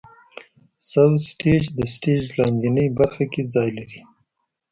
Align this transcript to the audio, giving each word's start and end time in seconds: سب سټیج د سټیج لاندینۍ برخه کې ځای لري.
سب 0.89 1.11
سټیج 1.29 1.63
د 1.77 1.79
سټیج 1.93 2.23
لاندینۍ 2.37 2.87
برخه 2.99 3.25
کې 3.31 3.41
ځای 3.53 3.69
لري. 3.77 4.01